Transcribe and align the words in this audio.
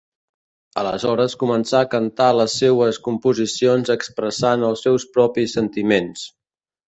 Aleshores 0.83 1.35
començà 1.43 1.81
a 1.83 1.89
cantar 1.91 2.29
les 2.37 2.55
seues 2.63 2.99
composicions 3.09 3.93
expressant 3.97 4.67
els 4.71 4.83
seus 4.87 5.05
propis 5.19 5.57
sentiments. 5.61 6.25